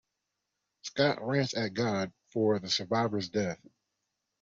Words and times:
Scott 0.81 1.19
rants 1.21 1.55
at 1.55 1.75
God 1.75 2.11
for 2.31 2.57
the 2.57 2.71
survivors' 2.71 3.29
deaths. 3.29 3.61